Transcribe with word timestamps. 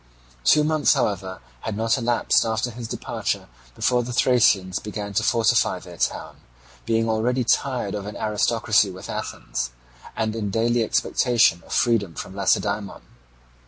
Two 0.43 0.63
months, 0.63 0.93
however, 0.93 1.41
had 1.59 1.77
not 1.77 1.95
elapsed 1.95 2.43
after 2.43 2.71
his 2.71 2.87
departure 2.87 3.47
before 3.75 4.01
the 4.01 4.11
Thasians 4.11 4.79
began 4.79 5.13
to 5.13 5.21
fortify 5.21 5.77
their 5.77 5.97
town, 5.99 6.37
being 6.87 7.07
already 7.07 7.43
tired 7.43 7.93
of 7.93 8.07
an 8.07 8.17
aristocracy 8.17 8.89
with 8.89 9.11
Athens, 9.11 9.69
and 10.15 10.35
in 10.35 10.49
daily 10.49 10.83
expectation 10.83 11.61
of 11.63 11.71
freedom 11.71 12.15
from 12.15 12.35
Lacedaemon. 12.35 13.03